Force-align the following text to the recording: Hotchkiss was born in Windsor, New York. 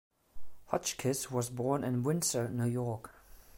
Hotchkiss 0.71 1.29
was 1.29 1.51
born 1.51 1.83
in 1.83 2.01
Windsor, 2.01 2.49
New 2.49 2.65
York. 2.65 3.13